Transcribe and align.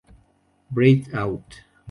Breathe 0.71 1.13
Out. 1.13 1.61